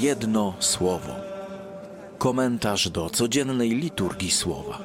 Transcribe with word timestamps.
Jedno 0.00 0.54
słowo. 0.58 1.12
Komentarz 2.18 2.90
do 2.90 3.10
codziennej 3.10 3.70
liturgii 3.70 4.30
słowa. 4.30 4.78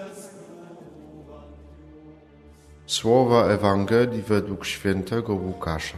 Słowa 2.85 3.45
Ewangelii 3.45 4.21
według 4.21 4.65
świętego 4.65 5.33
Łukasza. 5.33 5.97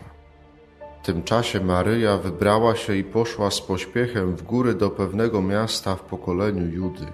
W 1.02 1.06
tym 1.06 1.24
czasie 1.24 1.60
Maryja 1.60 2.18
wybrała 2.18 2.76
się 2.76 2.96
i 2.96 3.04
poszła 3.04 3.52
z 3.52 3.62
pośpiechem 3.62 4.36
w 4.36 4.44
góry 4.44 4.74
do 4.74 4.90
pewnego 4.90 5.42
miasta 5.42 5.96
w 5.96 6.02
pokoleniu 6.02 6.68
Judy. 6.68 7.08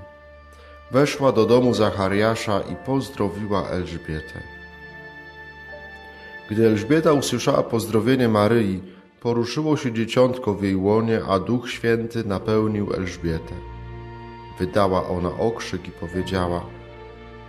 Weszła 0.92 1.32
do 1.32 1.46
domu 1.46 1.74
Zachariasza 1.74 2.60
i 2.60 2.76
pozdrowiła 2.76 3.70
Elżbietę. 3.70 4.40
Gdy 6.50 6.68
Elżbieta 6.68 7.14
usłyszała 7.14 7.64
pozdrowienie 7.64 8.28
Maryi, 8.28 8.99
poruszyło 9.22 9.78
się 9.78 9.94
dzieciątko 9.94 10.54
w 10.54 10.64
jej 10.64 10.76
łonie, 10.76 11.22
a 11.30 11.40
Duch 11.40 11.70
Święty 11.70 12.24
napełnił 12.24 12.94
Elżbietę. 12.94 13.54
Wydała 14.60 15.08
ona 15.08 15.30
okrzyk 15.40 15.88
i 15.88 15.92
powiedziała: 15.92 16.62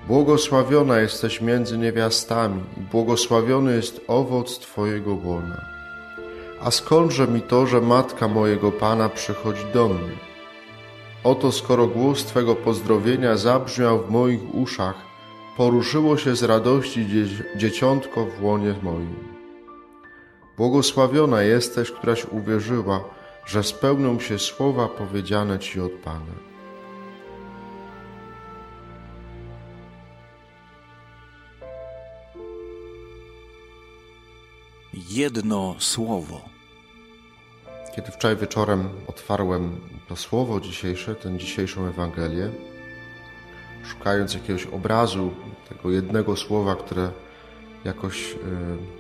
Błogosławiona 0.09 1.01
jesteś 1.01 1.41
między 1.41 1.79
niewiastami, 1.79 2.63
i 2.77 2.81
błogosławiony 2.81 3.77
jest 3.77 4.01
owoc 4.09 4.59
Twojego 4.59 5.15
łona. 5.25 5.61
A 6.63 6.71
skądże 6.71 7.29
mi 7.29 7.43
to, 7.43 7.67
że 7.67 7.81
matka 7.81 8.29
mojego 8.29 8.73
Pana 8.73 9.09
przychodzi 9.09 9.65
do 9.75 9.89
mnie? 9.89 10.17
Oto 11.25 11.53
skoro 11.53 11.87
głos 11.87 12.25
Twego 12.25 12.55
pozdrowienia 12.55 13.37
zabrzmiał 13.37 13.99
w 13.99 14.11
moich 14.11 14.55
uszach, 14.55 14.95
poruszyło 15.57 16.17
się 16.17 16.37
z 16.37 16.43
radości 16.43 17.07
dzieciątko 17.57 18.27
w 18.27 18.45
łonie 18.45 18.75
moim. 18.83 19.40
Błogosławiona 20.61 21.43
jesteś, 21.43 21.91
któraś 21.91 22.25
uwierzyła, 22.25 23.05
że 23.47 23.63
spełnią 23.63 24.21
się 24.21 24.39
słowa 24.39 24.89
powiedziane 24.89 25.59
Ci 25.59 25.81
od 25.81 25.93
Pana. 25.93 26.35
Jedno 35.09 35.77
słowo. 35.79 36.41
Kiedy 37.97 38.13
wczoraj 38.13 38.37
wieczorem 38.37 38.89
otwarłem 39.07 39.81
to 40.09 40.17
słowo 40.17 40.61
dzisiejsze, 40.61 41.15
tę 41.15 41.39
dzisiejszą 41.39 41.87
Ewangelię, 41.87 42.51
szukając 43.85 44.35
jakiegoś 44.35 44.67
obrazu, 44.67 45.31
tego 45.69 45.91
jednego 45.91 46.37
słowa, 46.37 46.77
które 46.77 47.11
jakoś. 47.85 48.31
Yy, 48.33 49.00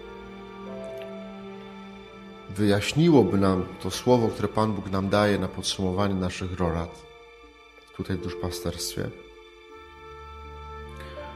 wyjaśniłoby 2.56 3.39
nam 3.39 3.65
to 3.83 3.91
słowo, 3.91 4.29
które 4.29 4.48
Pan 4.48 4.73
Bóg 4.73 4.91
nam 4.91 5.09
daje 5.09 5.39
na 5.39 5.48
podsumowanie 5.48 6.15
naszych 6.15 6.59
rorad 6.59 7.03
tutaj 7.97 8.17
w 8.17 8.23
duszpasterstwie, 8.23 9.11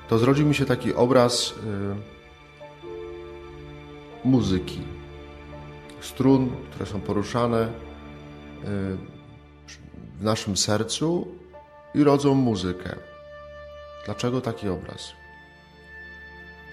to 0.09 0.19
zrodził 0.19 0.47
mi 0.47 0.55
się 0.55 0.65
taki 0.65 0.95
obraz 0.95 1.51
y, 1.51 1.55
muzyki, 4.25 4.81
strun, 6.01 6.51
które 6.71 6.87
są 6.87 7.01
poruszane 7.01 7.63
y, 7.63 7.69
w 10.19 10.23
naszym 10.23 10.57
sercu 10.57 11.29
i 11.95 12.05
rodzą 12.05 12.35
muzykę. 12.35 12.97
Dlaczego 14.05 14.41
taki 14.41 14.69
obraz? 14.69 15.13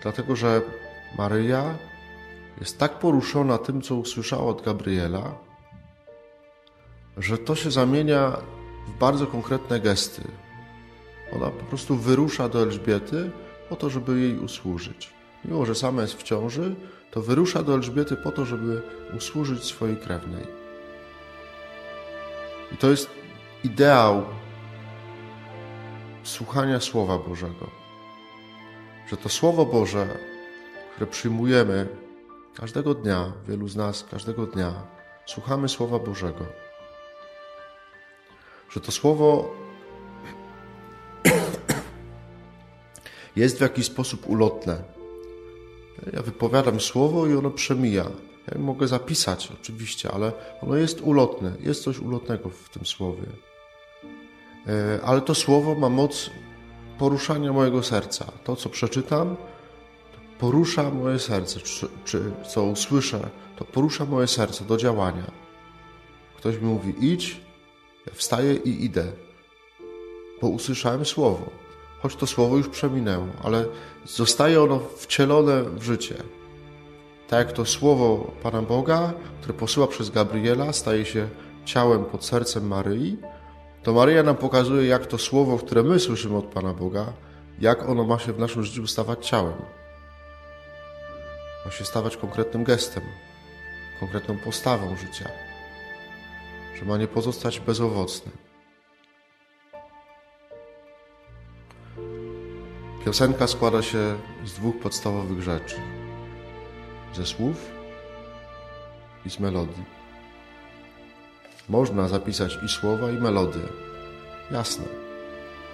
Dlatego, 0.02 0.36
że 0.36 0.62
Maryja 1.18 1.76
jest 2.60 2.80
tak 2.80 3.00
poruszona 3.00 3.58
tym, 3.58 3.82
co 3.82 3.96
usłyszała 3.96 4.44
od 4.44 4.62
Gabriela, 4.62 5.36
że 7.18 7.38
to 7.38 7.56
się 7.56 7.72
zamienia 7.72 8.38
w 8.88 9.00
bardzo 9.00 9.28
konkretne 9.28 9.80
gesty. 9.80 10.22
Ona 11.36 11.50
po 11.50 11.66
prostu 11.66 11.96
wyrusza 11.96 12.50
do 12.50 12.62
Elżbiety 12.62 13.32
po 13.70 13.76
to, 13.76 13.90
żeby 13.90 14.20
jej 14.20 14.40
usłużyć. 14.40 15.14
Mimo, 15.46 15.66
że 15.66 15.76
sama 15.76 16.02
jest 16.02 16.14
w 16.14 16.24
ciąży, 16.24 16.76
to 17.12 17.22
wyrusza 17.22 17.64
do 17.64 17.74
Elżbiety 17.74 18.16
po 18.16 18.32
to, 18.32 18.46
żeby 18.46 18.82
usłużyć 19.18 19.64
swojej 19.64 19.98
krewnej. 19.98 20.44
I 22.72 22.78
to 22.78 22.90
jest 22.90 23.10
ideał 23.64 24.24
słuchania 26.24 26.80
Słowa 26.80 27.18
Bożego. 27.18 27.70
Że 29.10 29.18
to 29.18 29.30
Słowo 29.30 29.66
Boże, 29.66 30.08
które 30.92 31.08
przyjmujemy 31.08 31.88
Każdego 32.56 32.94
dnia, 32.94 33.34
wielu 33.48 33.68
z 33.68 33.76
nas, 33.76 34.06
każdego 34.12 34.46
dnia 34.46 34.74
słuchamy 35.26 35.70
Słowa 35.70 36.00
Bożego. 36.00 36.46
Że 38.70 38.80
to 38.82 38.92
Słowo 38.92 39.56
jest 43.36 43.58
w 43.58 43.62
jakiś 43.62 43.86
sposób 43.86 44.30
ulotne. 44.30 44.84
Ja 46.14 46.22
wypowiadam 46.22 46.80
Słowo 46.80 47.28
i 47.28 47.36
ono 47.36 47.52
przemija. 47.52 48.06
Ja 48.52 48.60
mogę 48.60 48.88
zapisać 48.88 49.52
oczywiście, 49.62 50.12
ale 50.12 50.32
ono 50.62 50.76
jest 50.76 51.02
ulotne. 51.02 51.54
Jest 51.60 51.84
coś 51.84 52.00
ulotnego 52.00 52.50
w 52.50 52.70
tym 52.70 52.86
Słowie. 52.86 53.28
E, 54.68 55.00
ale 55.04 55.22
to 55.22 55.36
Słowo 55.36 55.76
ma 55.76 55.90
moc 55.90 56.30
poruszania 57.00 57.54
mojego 57.54 57.84
serca. 57.84 58.26
To, 58.44 58.56
co 58.56 58.70
przeczytam, 58.70 59.38
porusza 60.42 60.92
moje 60.92 61.20
serce, 61.20 61.60
czy, 61.60 61.88
czy 62.06 62.32
co 62.50 62.64
usłyszę, 62.64 63.30
to 63.56 63.66
porusza 63.66 64.06
moje 64.06 64.28
serce 64.28 64.66
do 64.66 64.78
działania. 64.78 65.32
Ktoś 66.38 66.58
mi 66.58 66.66
mówi 66.66 66.94
idź, 67.02 67.42
ja 68.08 68.14
wstaję 68.14 68.54
i 68.54 68.86
idę, 68.86 69.06
bo 70.42 70.48
usłyszałem 70.48 71.06
słowo. 71.06 71.50
Choć 72.02 72.16
to 72.16 72.28
słowo 72.28 72.58
już 72.58 72.68
przeminęło, 72.68 73.28
ale 73.44 73.66
zostaje 74.06 74.64
ono 74.64 74.80
wcielone 74.98 75.64
w 75.64 75.84
życie. 75.84 76.16
Tak 77.28 77.48
jak 77.48 77.56
to 77.58 77.66
słowo 77.66 78.32
Pana 78.44 78.62
Boga, 78.62 79.14
które 79.42 79.54
posyła 79.54 79.88
przez 79.88 80.10
Gabriela, 80.10 80.74
staje 80.74 81.06
się 81.06 81.28
ciałem 81.66 82.06
pod 82.06 82.26
sercem 82.26 82.68
Maryi, 82.68 83.18
to 83.84 83.94
Maryja 83.94 84.24
nam 84.24 84.36
pokazuje, 84.36 84.88
jak 84.88 85.06
to 85.06 85.18
słowo, 85.18 85.58
które 85.58 85.84
my 85.84 86.00
słyszymy 86.00 86.38
od 86.38 86.46
Pana 86.46 86.74
Boga, 86.74 87.14
jak 87.60 87.90
ono 87.90 88.04
ma 88.04 88.20
się 88.20 88.34
w 88.34 88.40
naszym 88.40 88.64
życiu 88.64 88.88
stawać 88.88 89.28
ciałem 89.28 89.81
ma 91.66 91.72
się 91.72 91.86
stawać 91.86 92.18
konkretnym 92.18 92.64
gestem, 92.64 93.04
konkretną 94.00 94.38
postawą 94.38 94.96
życia, 94.96 95.30
że 96.80 96.86
ma 96.86 96.98
nie 96.98 97.08
pozostać 97.08 97.60
bezowocny. 97.60 98.32
Piosenka 103.06 103.48
składa 103.48 103.82
się 103.82 104.20
z 104.46 104.54
dwóch 104.54 104.80
podstawowych 104.80 105.42
rzeczy: 105.42 105.76
ze 107.14 107.26
słów 107.26 107.72
i 109.26 109.30
z 109.30 109.40
melodii. 109.40 110.02
Można 111.70 112.08
zapisać 112.08 112.58
i 112.66 112.70
słowa, 112.70 113.12
i 113.12 113.14
melodię. 113.14 113.62
Jasne. 114.52 114.86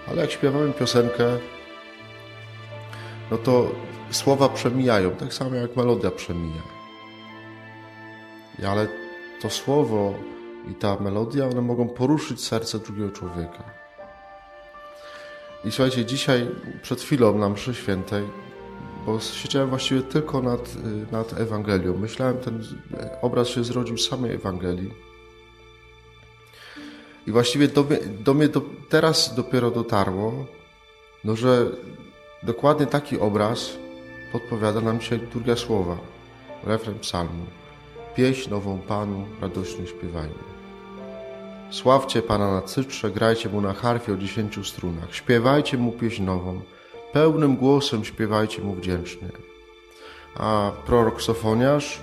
Ale 0.08 0.22
jak 0.22 0.32
śpiewamy 0.32 0.74
piosenkę, 0.74 1.26
no 3.32 3.38
to 3.38 3.72
słowa 4.12 4.50
przemijają, 4.50 5.12
tak 5.12 5.34
samo 5.34 5.56
jak 5.56 5.76
melodia 5.76 6.12
przemija. 6.12 6.62
Ale 8.68 8.88
to 9.42 9.50
słowo 9.50 10.14
i 10.72 10.74
ta 10.74 10.98
melodia, 11.00 11.46
one 11.46 11.62
mogą 11.62 11.90
poruszyć 11.90 12.46
serce 12.46 12.80
drugiego 12.80 13.12
człowieka. 13.12 13.64
I 15.66 15.72
słuchajcie, 15.72 16.06
dzisiaj 16.06 16.48
przed 16.82 17.02
chwilą 17.02 17.38
na 17.38 17.50
mszy 17.50 17.76
świętej, 17.76 18.24
bo 19.06 19.20
siedziałem 19.20 19.70
właściwie 19.70 20.02
tylko 20.02 20.42
nad, 20.42 20.76
nad 21.12 21.40
Ewangelią. 21.40 21.98
Myślałem, 21.98 22.38
ten 22.38 22.64
obraz 23.22 23.48
się 23.48 23.64
zrodził 23.64 23.98
z 23.98 24.10
samej 24.10 24.36
Ewangelii. 24.36 24.94
I 27.28 27.32
właściwie 27.32 27.68
do 27.68 27.84
mnie, 27.84 27.98
do 28.20 28.34
mnie 28.34 28.48
do, 28.48 28.62
teraz 28.90 29.36
dopiero 29.36 29.72
dotarło, 29.72 30.46
no, 31.24 31.36
że 31.36 31.66
dokładnie 32.44 32.86
taki 32.86 33.20
obraz 33.20 33.78
podpowiada 34.32 34.82
nam 34.82 35.00
dzisiaj 35.00 35.20
liturgia 35.20 35.56
słowa, 35.56 35.98
refren 36.64 37.00
psalmu. 37.00 37.46
Pieśń 38.16 38.50
nową 38.50 38.80
Panu, 38.80 39.26
radośnie 39.42 39.88
śpiewajmy. 39.88 40.48
Sławcie 41.70 42.22
Pana 42.22 42.52
na 42.54 42.62
cytrze, 42.62 43.12
grajcie 43.12 43.50
Mu 43.50 43.62
na 43.62 43.74
harfie 43.74 44.14
o 44.14 44.18
dziesięciu 44.18 44.64
strunach. 44.64 45.16
Śpiewajcie 45.16 45.78
Mu 45.78 45.92
pieśń 45.92 46.24
nową, 46.24 46.62
pełnym 47.14 47.56
głosem 47.56 48.06
śpiewajcie 48.06 48.62
Mu 48.62 48.74
wdzięcznie. 48.74 49.28
A 50.36 50.72
prorok 50.86 51.22
Sofoniarz 51.22 52.00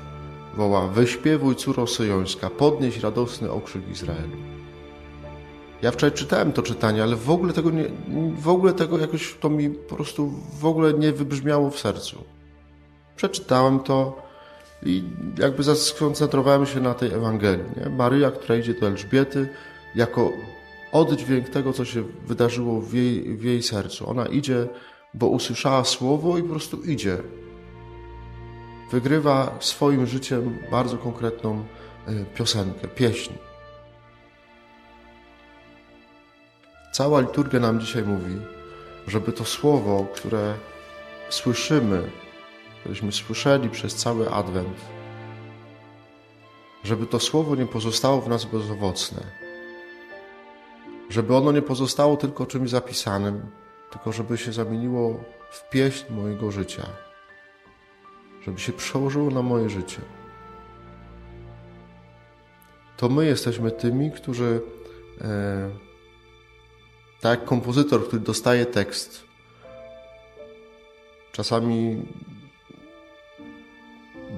woła, 0.57 0.89
wyśpiewuj 0.89 1.57
córo 1.57 1.87
syjońska, 1.87 2.51
podnieś 2.51 2.99
radosny 2.99 3.51
okrzyk 3.51 3.89
Izraelu. 3.89 4.37
Ja 5.85 5.91
wczoraj 5.91 6.13
czytałem 6.13 6.53
to 6.53 6.63
czytanie, 6.63 7.03
ale 7.03 7.17
w 7.17 7.31
ogóle 7.31 7.53
tego, 7.53 7.71
nie, 7.71 7.85
w 8.39 8.49
ogóle 8.49 8.73
tego 8.73 8.99
jakoś 8.99 9.37
to 9.41 9.51
mi 9.51 9.71
po 9.71 9.95
prostu 9.95 10.33
w 10.61 10.67
ogóle 10.67 10.93
nie 10.93 11.13
wybrzmiało 11.13 11.71
w 11.71 11.79
sercu. 11.79 12.25
Przeczytałem 13.17 13.81
to 13.81 14.23
I 14.83 15.05
jakby 15.39 15.65
skoncentrowałem 15.77 16.67
się 16.67 16.81
na 16.81 16.95
tej 16.95 17.13
Ewangelii. 17.13 17.65
Nie? 17.77 17.91
Maryja, 17.91 18.31
która 18.31 18.57
idzie 18.57 18.75
do 18.75 18.87
Elżbiety, 18.87 19.49
jako 19.95 20.33
oddźwięk 20.93 21.49
tego, 21.49 21.73
co 21.73 21.85
się 21.85 22.05
wydarzyło 22.27 22.81
w 22.81 22.95
jej, 22.95 23.37
w 23.37 23.45
jej 23.45 23.63
sercu. 23.63 24.11
Ona 24.11 24.27
idzie, 24.27 24.69
bo 25.15 25.27
usłyszała 25.29 25.85
słowo 25.85 26.39
i 26.39 26.43
po 26.43 26.49
prostu 26.49 26.83
idzie. 26.83 27.19
Wygrywa 28.91 29.57
swoim 29.61 30.07
życiem 30.07 30.59
bardzo 30.71 30.99
konkretną 30.99 31.65
e, 32.07 32.25
piosenkę, 32.25 32.89
pieśń. 32.89 33.33
Cała 36.95 37.21
liturgia 37.21 37.61
nam 37.61 37.81
dzisiaj 37.81 38.03
mówi, 38.03 38.41
żeby 39.07 39.33
to 39.33 39.45
słowo, 39.45 40.07
które 40.15 40.55
słyszymy, 41.29 42.11
któreśmy 42.81 43.13
słyszeli 43.13 43.71
przez 43.71 43.95
cały 43.95 44.31
Adwent, 44.31 44.81
żeby 46.85 47.07
to 47.07 47.21
słowo 47.21 47.57
nie 47.57 47.67
pozostało 47.67 48.21
w 48.21 48.29
nas 48.29 48.45
bezowocne, 48.45 49.23
żeby 51.11 51.37
ono 51.37 51.53
nie 51.53 51.63
pozostało 51.63 52.17
tylko 52.17 52.47
czymś 52.47 52.71
zapisanym, 52.71 53.51
tylko 53.91 54.13
żeby 54.13 54.39
się 54.39 54.53
zamieniło 54.53 55.25
w 55.51 55.69
pieśń 55.71 56.13
mojego 56.13 56.51
życia, 56.51 56.87
żeby 58.45 58.61
się 58.61 58.73
przełożyło 58.73 59.31
na 59.31 59.43
moje 59.43 59.71
życie. 59.71 60.01
To 62.97 63.09
my 63.09 63.27
jesteśmy 63.27 63.71
tymi, 63.71 64.11
którzy 64.11 64.61
e, 65.21 65.84
tak 67.25 67.41
jak 67.41 67.49
kompozytor, 67.49 68.07
który 68.07 68.23
dostaje 68.23 68.67
tekst, 68.67 69.25
czasami 71.33 72.03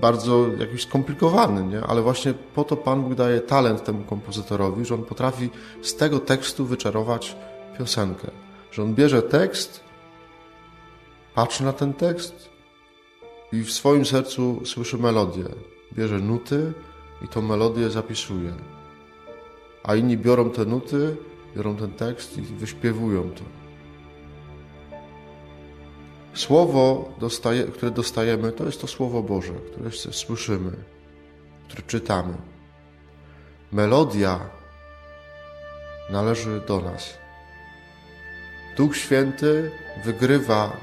bardzo 0.01 0.47
jakiś 0.59 0.83
skomplikowany, 0.83 1.65
nie? 1.65 1.81
ale 1.81 2.03
właśnie 2.03 2.35
po 2.55 2.65
to 2.65 2.77
Pan 2.77 3.03
Bóg 3.03 3.15
daje 3.15 3.41
talent 3.41 3.85
temu 3.85 4.05
kompozytorowi, 4.05 4.85
że 4.85 4.95
on 4.95 5.05
potrafi 5.05 5.51
z 5.83 5.95
tego 5.95 6.19
tekstu 6.19 6.67
wyczarować 6.67 7.37
piosenkę. 7.79 8.31
Że 8.71 8.83
on 8.83 8.95
bierze 8.95 9.23
tekst, 9.23 9.81
patrzy 11.35 11.65
na 11.65 11.73
ten 11.73 11.93
tekst 11.93 12.49
i 13.53 13.63
w 13.63 13.73
swoim 13.73 14.05
sercu 14.05 14.61
słyszy 14.65 14.99
melodię. 14.99 15.45
Bierze 15.93 16.19
nuty 16.19 16.73
i 17.25 17.29
tą 17.29 17.43
melodię 17.43 17.91
zapisuje. 17.91 18.53
A 19.83 19.95
inni 19.95 20.19
biorą 20.19 20.51
te 20.51 20.65
nuty 20.65 21.17
biorą 21.57 21.77
ten 21.77 21.93
tekst 21.93 22.39
i 22.39 22.43
wyśpiewują 22.43 23.31
to. 23.31 23.43
Słowo, 26.35 27.13
dostaje, 27.21 27.65
które 27.65 27.91
dostajemy, 27.91 28.53
to 28.53 28.67
jest 28.67 28.81
to 28.81 28.87
Słowo 28.87 29.23
Boże, 29.23 29.53
które 29.53 29.91
słyszymy, 30.13 30.73
które 31.69 31.83
czytamy. 31.83 32.35
Melodia 33.73 34.41
należy 36.11 36.61
do 36.69 36.81
nas. 36.81 37.19
Duch 38.77 38.97
Święty 38.97 39.71
wygrywa 40.05 40.77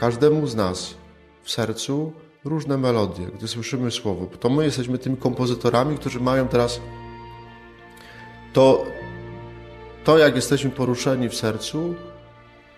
każdemu 0.00 0.46
z 0.46 0.54
nas 0.54 0.94
w 1.42 1.50
sercu 1.50 2.12
różne 2.44 2.78
melodie, 2.78 3.26
gdy 3.26 3.48
słyszymy 3.48 3.90
Słowo. 3.90 4.26
To 4.26 4.48
my 4.48 4.64
jesteśmy 4.64 4.98
tymi 4.98 5.16
kompozytorami, 5.16 5.96
którzy 5.96 6.20
mają 6.20 6.48
teraz 6.48 6.80
to 8.52 8.84
to, 10.10 10.18
jak 10.18 10.36
jesteśmy 10.36 10.70
poruszeni 10.70 11.28
w 11.28 11.34
sercu, 11.34 11.94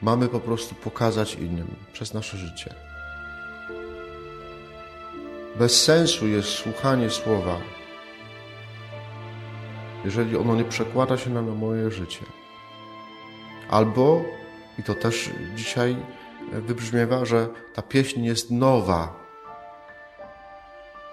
mamy 0.03 0.29
po 0.29 0.41
prostu 0.41 0.75
pokazać 0.75 1.35
innym 1.35 1.67
przez 1.93 2.15
nasze 2.15 2.37
życie. 2.37 2.75
Bez 5.57 5.85
sensu 5.85 6.27
jest 6.27 6.49
słuchanie 6.49 7.11
słowa, 7.11 7.61
jeżeli 10.05 10.37
ono 10.37 10.57
nie 10.57 10.65
przekłada 10.65 11.19
się 11.19 11.31
na 11.31 11.43
moje 11.43 11.91
życie. 11.91 12.25
Albo, 13.71 14.25
i 14.79 14.83
to 14.83 14.95
też 14.95 15.31
dzisiaj 15.57 15.97
wybrzmiewa, 16.53 17.25
że 17.25 17.49
ta 17.75 17.83
pieśń 17.83 18.25
jest 18.25 18.51
nowa. 18.51 19.15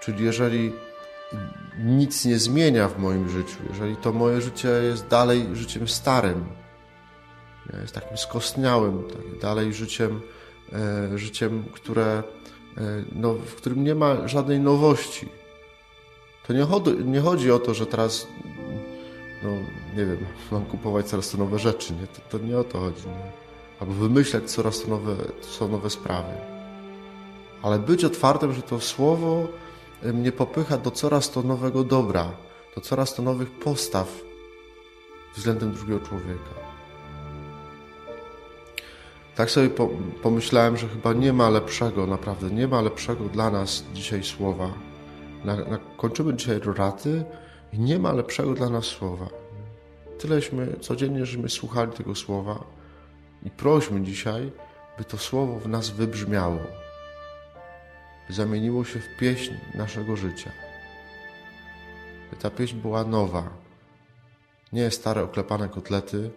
Czyli 0.00 0.24
jeżeli 0.24 0.72
nic 1.78 2.24
nie 2.24 2.38
zmienia 2.38 2.88
w 2.88 2.98
moim 2.98 3.28
życiu, 3.28 3.56
jeżeli 3.68 3.96
to 3.96 4.12
moje 4.12 4.40
życie 4.40 4.68
jest 4.68 5.06
dalej 5.08 5.46
życiem 5.52 5.88
starym, 5.88 6.44
jest 7.80 7.94
takim 7.94 8.16
skostniałym, 8.16 9.02
tak, 9.08 9.40
dalej 9.40 9.74
życiem, 9.74 10.20
e, 10.72 11.18
życiem, 11.18 11.64
które, 11.72 12.22
e, 12.76 12.82
no, 13.12 13.34
w 13.34 13.54
którym 13.54 13.84
nie 13.84 13.94
ma 13.94 14.28
żadnej 14.28 14.60
nowości. 14.60 15.28
To 16.46 16.52
nie 16.52 16.62
chodzi, 16.62 17.04
nie 17.04 17.20
chodzi 17.20 17.50
o 17.50 17.58
to, 17.58 17.74
że 17.74 17.86
teraz, 17.86 18.26
no 19.42 19.50
nie 19.96 20.06
wiem, 20.06 20.18
mam 20.50 20.64
kupować 20.64 21.06
coraz 21.06 21.30
to 21.30 21.38
nowe 21.38 21.58
rzeczy, 21.58 21.92
nie? 21.92 22.06
To, 22.06 22.38
to 22.38 22.44
nie 22.44 22.58
o 22.58 22.64
to 22.64 22.80
chodzi. 22.80 23.06
Nie? 23.08 23.32
Albo 23.80 23.92
wymyślać 23.92 24.50
coraz 24.50 24.82
to 24.82 24.88
nowe, 24.88 25.16
co 25.40 25.68
nowe 25.68 25.90
sprawy. 25.90 26.32
Ale 27.62 27.78
być 27.78 28.04
otwartym, 28.04 28.52
że 28.52 28.62
to 28.62 28.80
słowo 28.80 29.48
mnie 30.02 30.32
popycha 30.32 30.78
do 30.78 30.90
coraz 30.90 31.30
to 31.30 31.42
nowego 31.42 31.84
dobra, 31.84 32.30
do 32.74 32.80
coraz 32.80 33.14
to 33.14 33.22
nowych 33.22 33.50
postaw 33.50 34.20
względem 35.36 35.72
drugiego 35.72 36.00
człowieka. 36.00 36.54
Tak 39.36 39.50
sobie 39.50 39.70
pomyślałem, 40.22 40.76
że 40.76 40.88
chyba 40.88 41.12
nie 41.12 41.32
ma 41.32 41.50
lepszego, 41.50 42.06
naprawdę 42.06 42.50
nie 42.50 42.68
ma 42.68 42.80
lepszego 42.80 43.24
dla 43.24 43.50
nas 43.50 43.84
dzisiaj 43.94 44.24
słowa. 44.24 44.70
Na, 45.44 45.56
na, 45.56 45.78
kończymy 45.96 46.34
dzisiaj 46.34 46.58
roraty 46.58 47.24
i 47.72 47.78
nie 47.78 47.98
ma 47.98 48.12
lepszego 48.12 48.54
dla 48.54 48.70
nas 48.70 48.84
słowa. 48.84 49.26
Tyleśmy 50.18 50.76
codziennie, 50.80 51.26
żeśmy 51.26 51.48
słuchali 51.48 51.92
tego 51.92 52.14
słowa 52.14 52.64
i 53.44 53.50
prośmy 53.50 54.02
dzisiaj, 54.02 54.52
by 54.98 55.04
to 55.04 55.18
słowo 55.18 55.58
w 55.58 55.68
nas 55.68 55.90
wybrzmiało 55.90 56.79
zamieniło 58.32 58.84
się 58.84 59.00
w 59.00 59.16
pieśń 59.16 59.54
naszego 59.74 60.16
życia. 60.16 60.50
Ta 62.40 62.50
pieśń 62.50 62.76
była 62.76 63.04
nowa. 63.04 63.50
Nie 64.72 64.90
stare 64.90 65.22
oklepane 65.22 65.68
kotlety, 65.68 66.30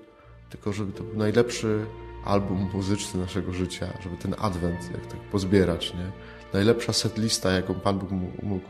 tylko 0.49 0.73
żeby 0.73 0.91
to 0.91 1.03
był 1.03 1.17
najlepszy 1.17 1.85
album 2.25 2.69
muzyczny 2.73 3.21
naszego 3.21 3.53
życia, 3.53 3.87
żeby 4.03 4.17
ten 4.17 4.35
adwent, 4.39 4.91
jak 4.91 5.05
tak 5.05 5.19
pozbierać, 5.19 5.93
nie? 5.93 6.11
Najlepsza 6.53 6.93
setlista, 6.93 7.51
jaką 7.51 7.73
Pan 7.73 7.99
Bóg 7.99 8.11
mógł 8.43 8.69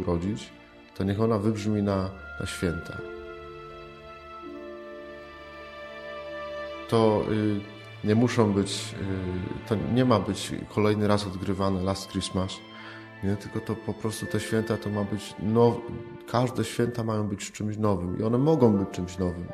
urodzić, 0.00 0.52
to 0.96 1.04
niech 1.04 1.20
ona 1.20 1.38
wybrzmi 1.38 1.82
na, 1.82 2.10
na 2.40 2.46
święta. 2.46 2.98
To 6.88 7.24
y, 7.30 7.81
nie 8.04 8.14
muszą 8.14 8.52
być, 8.52 8.94
y, 9.64 9.68
to 9.68 9.74
nie 9.94 10.04
ma 10.04 10.20
być 10.20 10.52
kolejny 10.74 11.08
raz 11.08 11.26
odgrywane 11.26 11.82
Last 11.82 12.10
Christmas, 12.10 12.52
nie? 13.24 13.36
tylko 13.36 13.60
to 13.60 13.76
po 13.76 13.94
prostu 13.94 14.26
te 14.26 14.40
święta 14.40 14.76
to 14.76 14.90
ma 14.90 15.04
być, 15.04 15.34
now, 15.42 15.74
każde 16.26 16.64
święta 16.64 17.04
mają 17.04 17.28
być 17.28 17.52
czymś 17.52 17.76
nowym 17.76 18.20
i 18.20 18.22
one 18.22 18.38
mogą 18.38 18.76
być 18.76 18.88
czymś 18.90 19.18
nowym. 19.18 19.46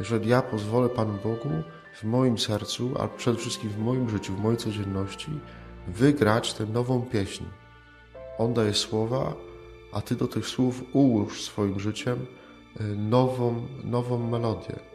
Jeżeli 0.00 0.28
ja 0.28 0.42
pozwolę 0.42 0.88
Panu 0.88 1.18
Bogu 1.24 1.50
w 1.94 2.04
moim 2.04 2.38
sercu, 2.38 2.94
a 3.00 3.08
przede 3.08 3.38
wszystkim 3.38 3.70
w 3.70 3.78
moim 3.78 4.10
życiu, 4.10 4.34
w 4.34 4.40
mojej 4.40 4.58
codzienności, 4.58 5.30
wygrać 5.88 6.54
tę 6.54 6.66
nową 6.66 7.02
pieśń. 7.02 7.44
On 8.38 8.54
daje 8.54 8.74
słowa, 8.74 9.34
a 9.92 10.00
Ty 10.00 10.14
do 10.14 10.28
tych 10.28 10.46
słów 10.46 10.82
ułóż 10.92 11.42
swoim 11.42 11.80
życiem 11.80 12.26
y, 12.80 12.84
nową, 12.96 13.66
nową 13.84 14.18
melodię 14.18 14.93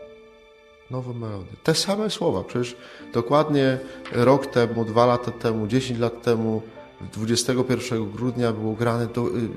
nową 0.92 1.14
melodię. 1.14 1.52
Te 1.64 1.76
same 1.76 2.10
słowa, 2.10 2.44
przecież 2.44 2.76
dokładnie 3.14 3.78
rok 4.12 4.48
temu, 4.48 4.86
dwa 4.86 5.06
lata 5.06 5.32
temu, 5.32 5.68
dziesięć 5.68 6.00
lat 6.00 6.22
temu, 6.22 6.62
21 7.14 8.12
grudnia 8.12 8.54
było 8.54 8.74
grane, 8.74 9.08
do, 9.08 9.28
y, 9.28 9.50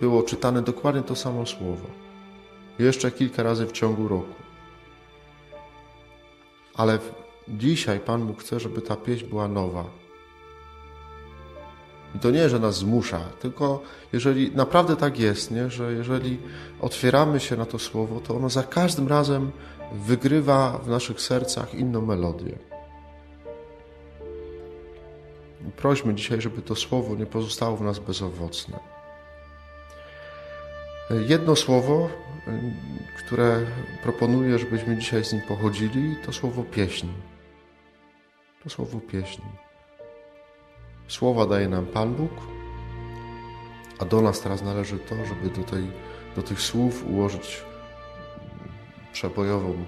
było 0.00 0.22
czytane 0.22 0.62
dokładnie 0.62 1.02
to 1.02 1.16
samo 1.16 1.46
słowo. 1.46 1.86
Jeszcze 2.78 3.10
kilka 3.10 3.42
razy 3.42 3.66
w 3.66 3.72
ciągu 3.72 4.08
roku. 4.08 4.34
Ale 6.74 6.98
dzisiaj 7.48 8.00
Pan 8.00 8.26
Bóg 8.26 8.40
chce, 8.40 8.60
żeby 8.60 8.82
ta 8.82 8.96
pieśń 8.96 9.26
była 9.26 9.48
nowa. 9.48 9.84
I 12.14 12.18
to 12.18 12.30
nie, 12.30 12.48
że 12.48 12.58
nas 12.58 12.76
zmusza, 12.76 13.20
tylko 13.40 13.82
jeżeli 14.12 14.50
naprawdę 14.56 14.96
tak 14.96 15.18
jest, 15.18 15.50
nie? 15.50 15.70
że 15.70 15.92
jeżeli 15.92 16.38
otwieramy 16.80 17.40
się 17.40 17.56
na 17.56 17.66
to 17.66 17.78
słowo, 17.78 18.20
to 18.20 18.36
ono 18.36 18.50
za 18.50 18.62
każdym 18.62 19.08
razem 19.08 19.50
wygrywa 19.92 20.78
w 20.78 20.88
naszych 20.88 21.20
sercach 21.20 21.74
inną 21.74 22.00
melodię. 22.00 22.58
Prośmy 25.76 26.14
dzisiaj, 26.14 26.40
żeby 26.40 26.62
to 26.62 26.74
słowo 26.74 27.14
nie 27.14 27.26
pozostało 27.26 27.76
w 27.76 27.82
nas 27.82 27.98
bezowocne. 27.98 28.78
Jedno 31.28 31.56
słowo, 31.56 32.08
które 33.18 33.66
proponuję, 34.02 34.58
żebyśmy 34.58 34.96
dzisiaj 34.96 35.24
z 35.24 35.32
nim 35.32 35.42
pochodzili, 35.42 36.16
to 36.26 36.32
słowo 36.32 36.62
pieśń. 36.62 37.06
To 38.64 38.70
słowo 38.70 39.00
pieśń. 39.00 39.42
Słowa 41.08 41.46
daje 41.46 41.68
nam 41.68 41.86
Pan 41.86 42.14
Bóg, 42.14 42.32
A 43.98 44.04
do 44.04 44.20
nas 44.20 44.40
teraz 44.40 44.62
należy 44.62 44.98
to, 44.98 45.14
żeby 45.26 45.50
do, 45.50 45.62
tej, 45.62 45.90
do 46.36 46.42
tych 46.42 46.60
słów 46.60 47.04
ułożyć 47.10 47.62
przebojową, 49.12 49.84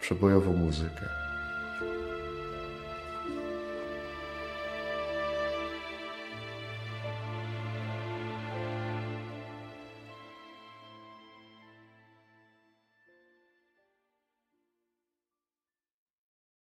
przebojową 0.00 0.52
muzykę. 0.52 1.19